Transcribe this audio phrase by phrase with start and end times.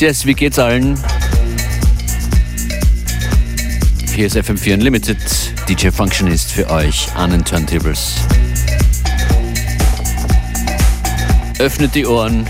[0.00, 0.98] Yes, wie geht's allen?
[4.14, 5.18] Hier ist FM4 Unlimited.
[5.68, 8.14] DJ Functionist für euch an den Turntables.
[11.58, 12.46] Öffnet die Ohren.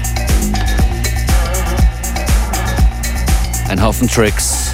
[3.69, 4.71] Ein Haufen Tracks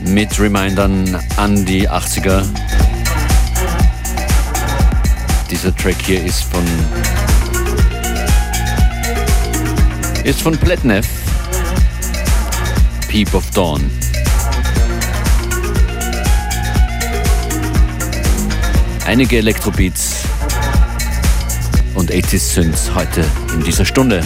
[0.00, 2.44] mit Remindern an die 80er.
[5.48, 6.64] Dieser Track hier ist von
[10.24, 11.23] ist von Pletnev.
[13.14, 13.88] Peep of Dawn.
[19.06, 20.24] Einige Elektrobeats
[21.94, 24.24] und 80s Synths heute in dieser Stunde.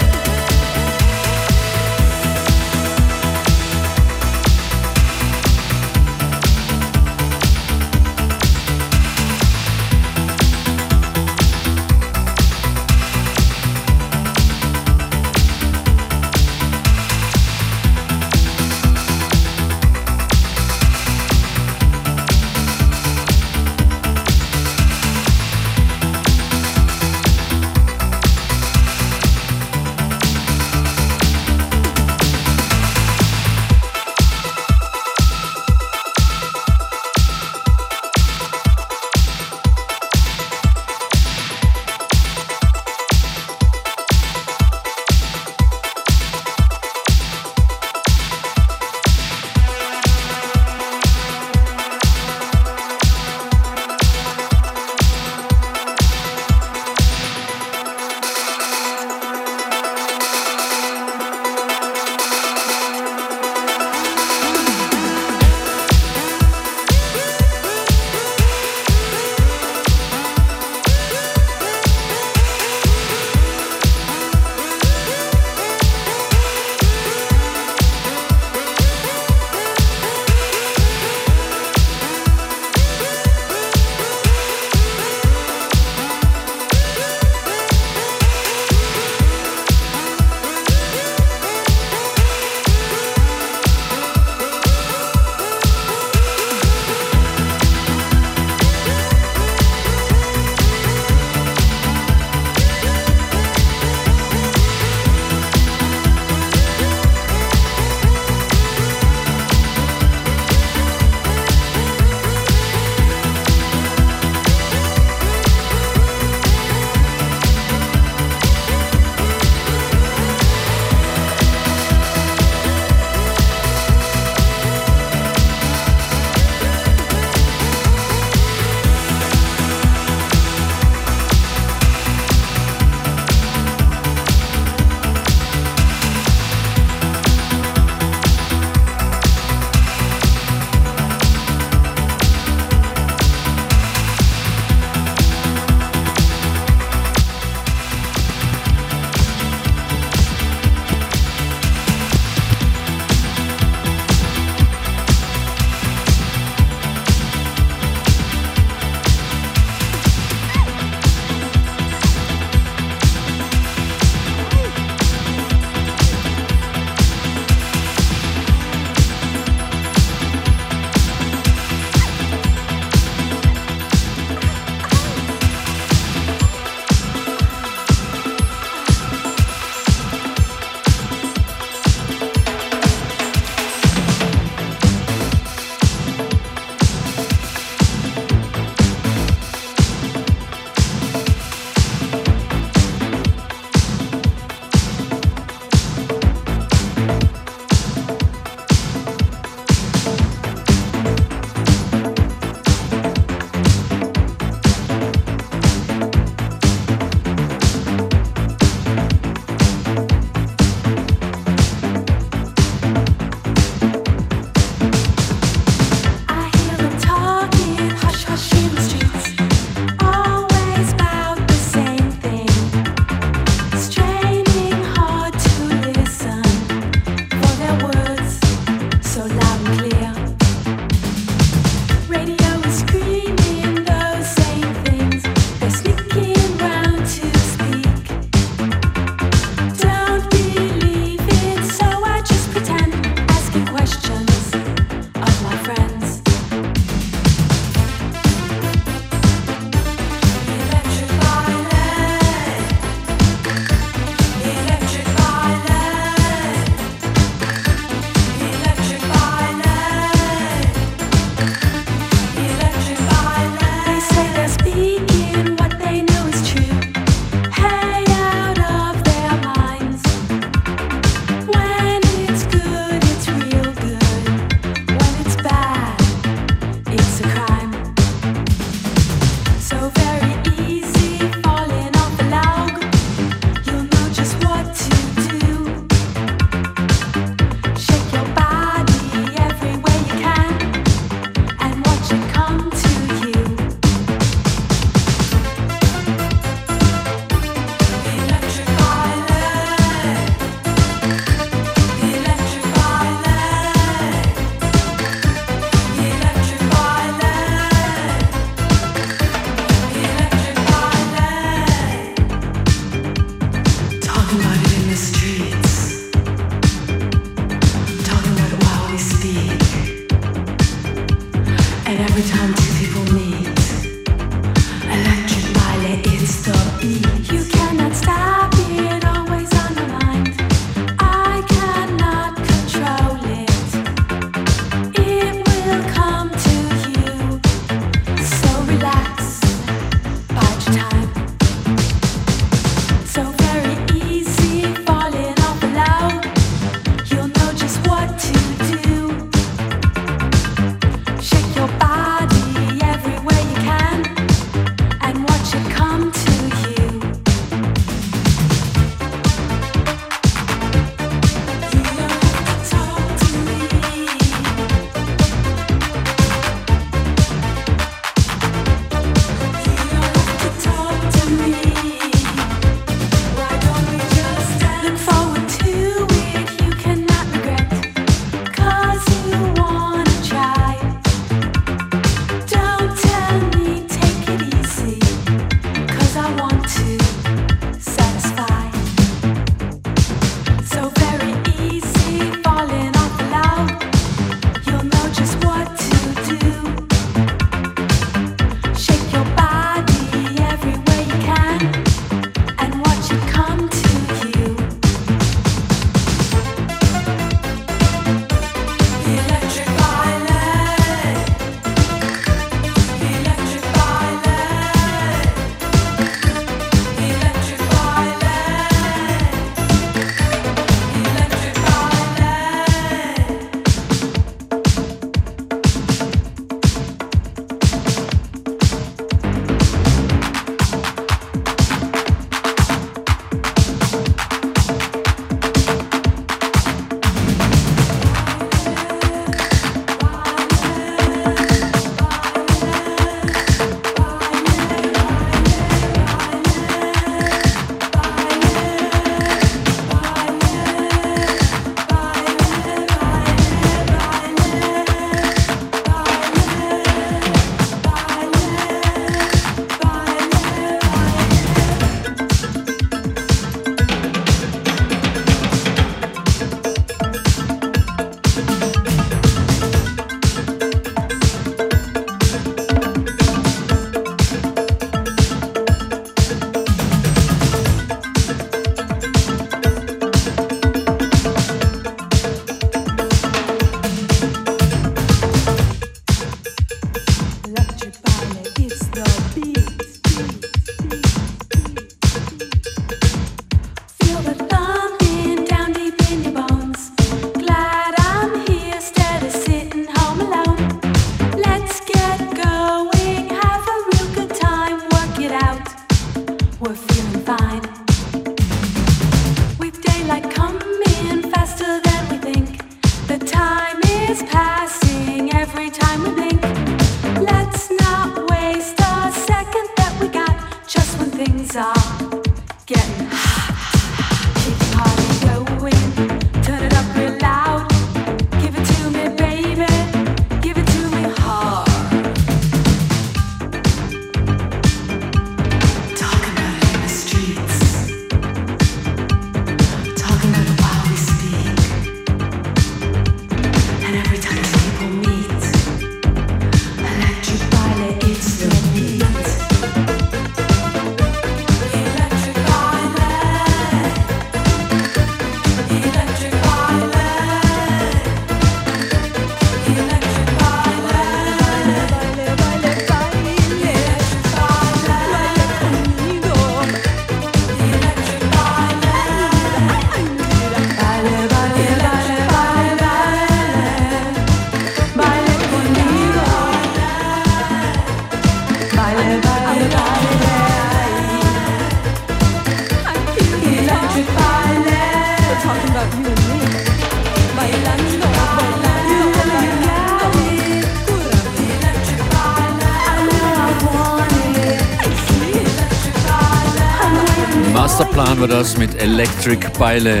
[598.22, 600.00] War das mit Electric Beile.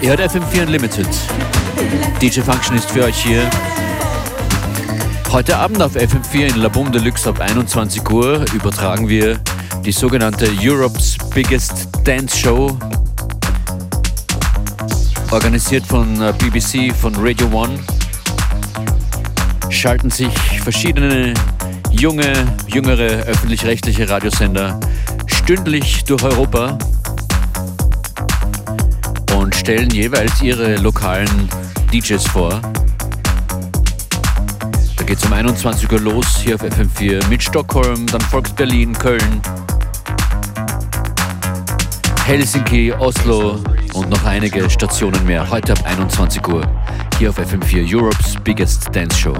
[0.00, 1.06] Ihr hört FM4 Unlimited.
[2.20, 3.48] DJ Function ist für euch hier.
[5.30, 9.38] Heute Abend auf FM4 in La Boom Deluxe ab 21 Uhr übertragen wir
[9.84, 12.76] die sogenannte Europe's Biggest Dance Show.
[15.30, 17.78] Organisiert von äh, BBC, von Radio One.
[19.70, 21.34] Schalten sich verschiedene
[21.92, 22.32] junge,
[22.66, 24.80] jüngere öffentlich-rechtliche Radiosender
[25.44, 26.78] stündlich durch Europa
[29.36, 31.28] und stellen jeweils ihre lokalen
[31.92, 32.62] DJs vor.
[34.96, 38.94] Da geht es um 21 Uhr los hier auf FM4 mit Stockholm, dann folgt Berlin,
[38.94, 39.42] Köln,
[42.24, 45.50] Helsinki, Oslo und noch einige Stationen mehr.
[45.50, 46.66] Heute ab 21 Uhr
[47.18, 49.36] hier auf FM4 Europe's Biggest Dance Show.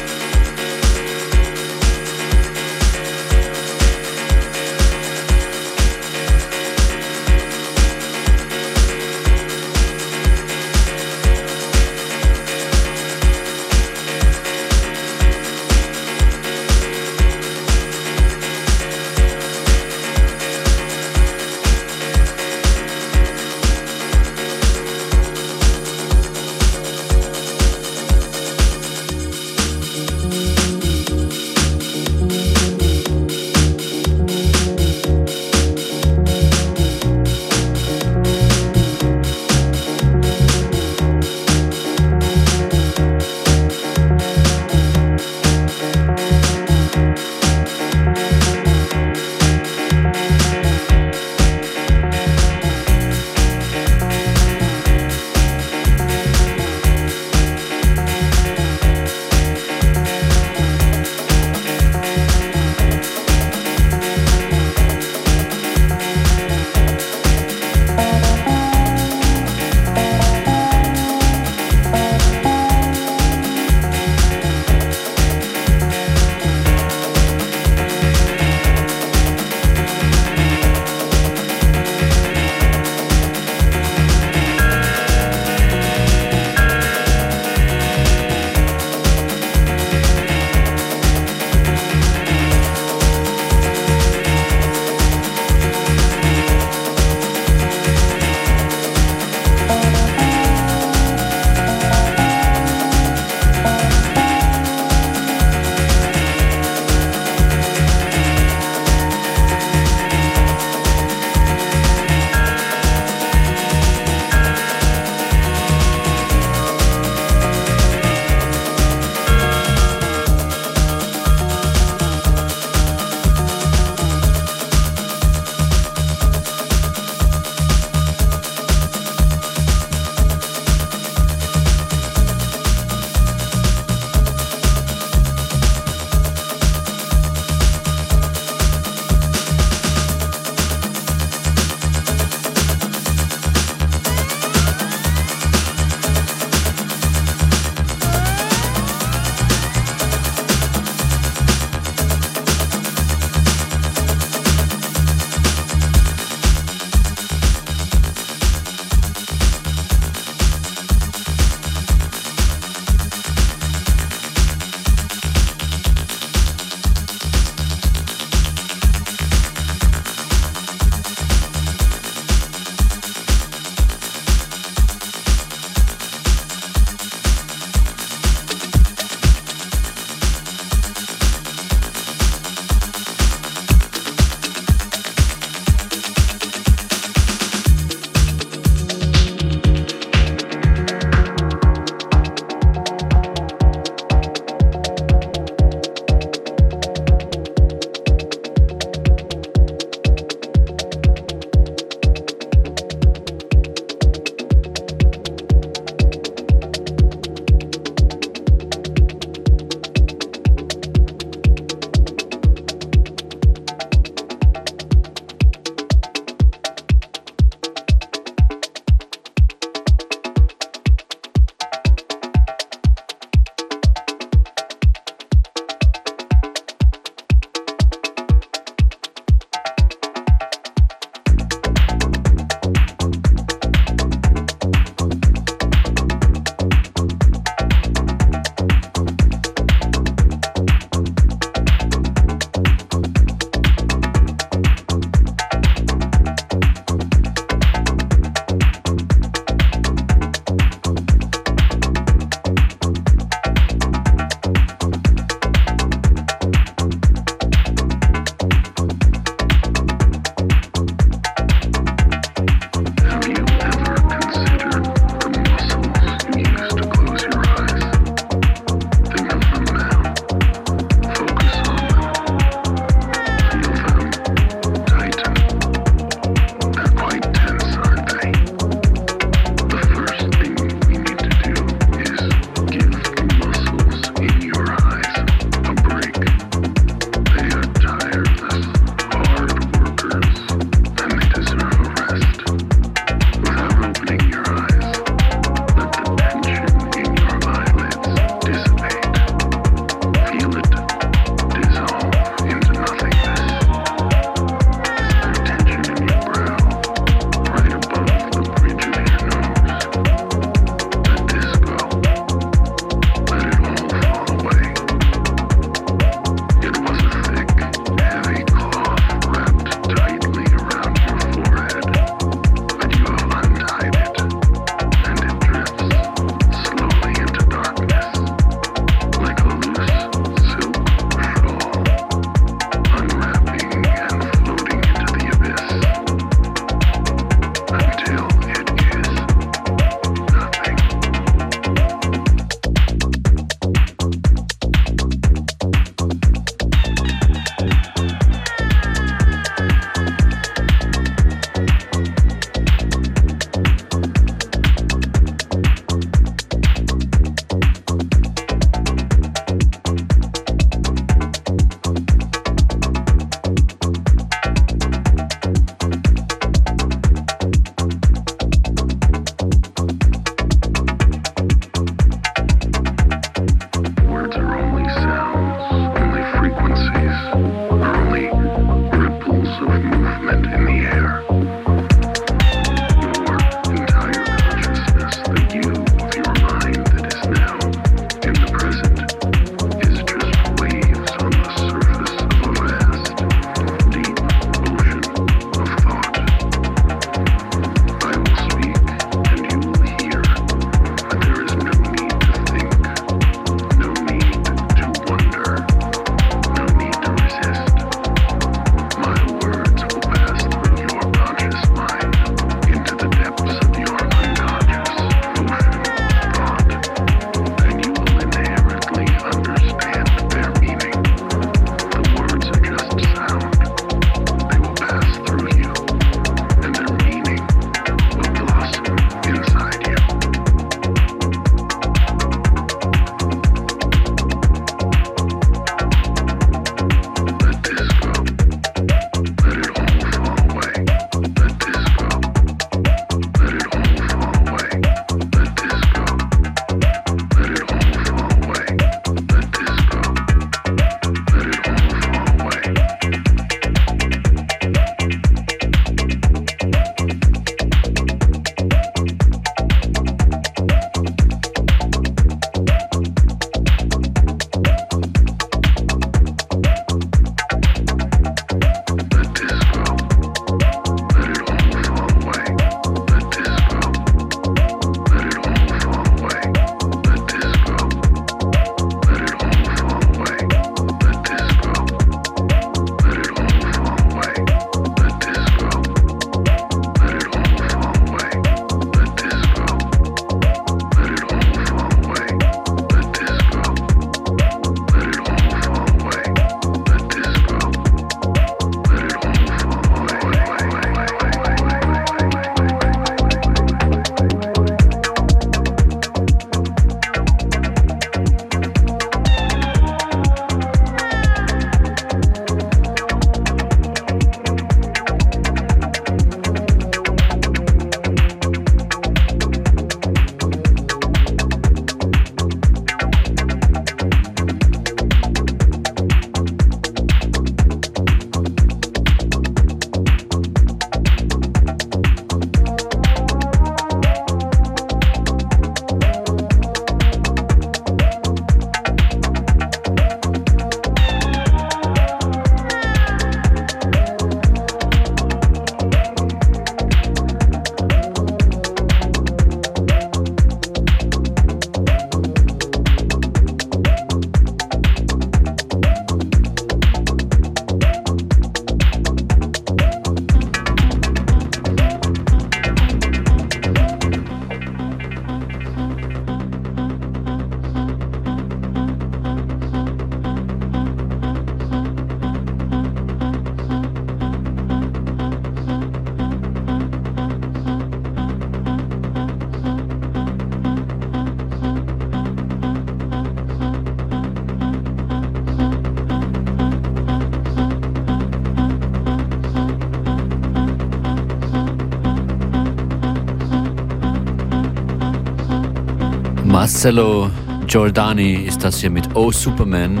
[596.62, 597.28] Marcello
[597.66, 600.00] Giordani ist das hier mit Oh Superman.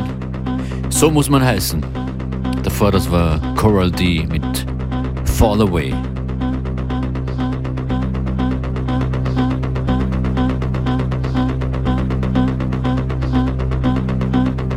[0.90, 1.82] So muss man heißen.
[2.62, 4.64] Davor das war Coral D mit
[5.24, 5.92] Fall Away.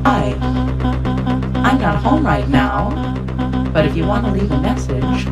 [0.05, 0.33] Hi.
[1.63, 2.89] I'm not home right now,
[3.71, 5.27] but if you want to leave a message,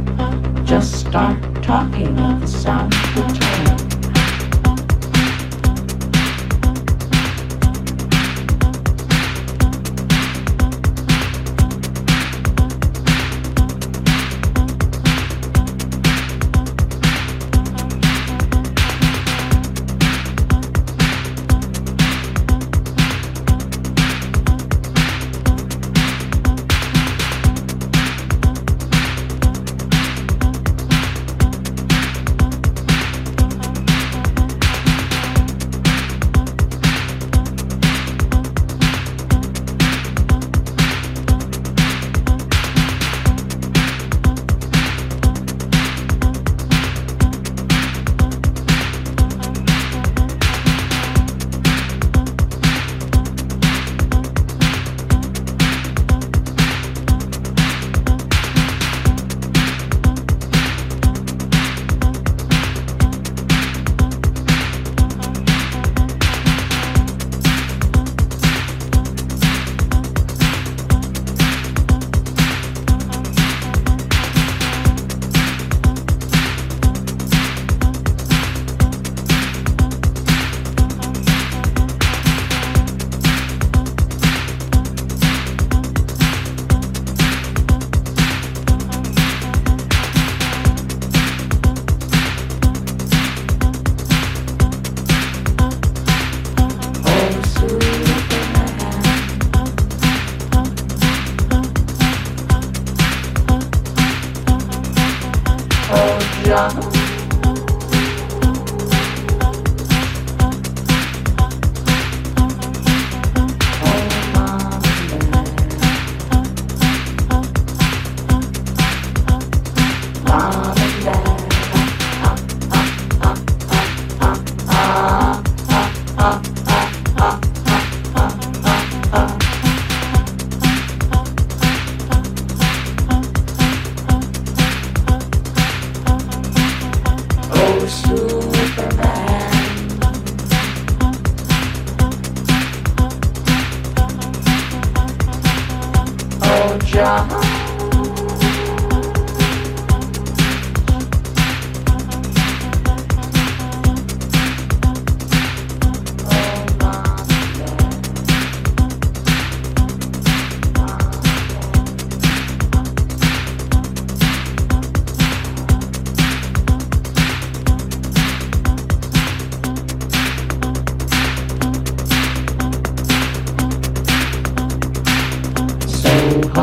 [0.65, 2.93] just start talking the sound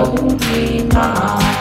[0.01, 1.60] help me now.